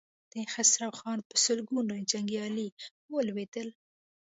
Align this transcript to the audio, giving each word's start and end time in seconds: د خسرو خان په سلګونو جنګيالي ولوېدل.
د 0.31 0.33
خسرو 0.53 0.89
خان 0.99 1.19
په 1.29 1.35
سلګونو 1.45 1.93
جنګيالي 2.11 2.67
ولوېدل. 3.13 3.67